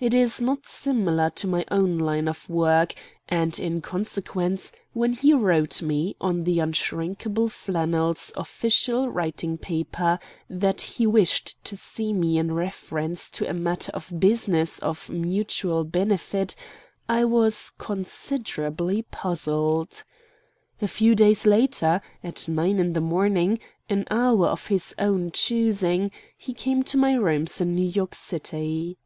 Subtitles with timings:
[0.00, 2.92] It is not similar to my own line of work,
[3.28, 10.80] and in consequence, when he wrote me, on the unshrinkable flannels official writing paper, that
[10.80, 16.56] he wished to see me in reference to a matter of business of "mutual benefit,"
[17.08, 20.02] I was considerably puzzled.
[20.82, 26.10] A few days later, at nine in the morning, an hour of his own choosing,
[26.36, 28.98] he came to my rooms in New York City.